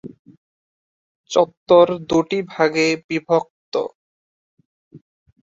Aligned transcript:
চত্বর 1.31 1.87
দুটি 2.09 2.39
ভাগে 2.51 2.87
বিভক্ত। 3.07 3.73